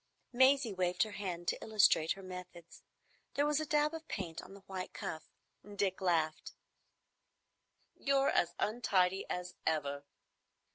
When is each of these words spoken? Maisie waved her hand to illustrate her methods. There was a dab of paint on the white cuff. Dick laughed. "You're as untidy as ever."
Maisie 0.33 0.73
waved 0.73 1.03
her 1.03 1.11
hand 1.11 1.47
to 1.47 1.63
illustrate 1.63 2.13
her 2.13 2.23
methods. 2.23 2.81
There 3.35 3.45
was 3.45 3.59
a 3.59 3.67
dab 3.67 3.93
of 3.93 4.07
paint 4.07 4.41
on 4.41 4.55
the 4.55 4.61
white 4.61 4.93
cuff. 4.95 5.29
Dick 5.75 6.01
laughed. 6.01 6.53
"You're 7.95 8.29
as 8.29 8.55
untidy 8.57 9.27
as 9.29 9.53
ever." 9.63 10.03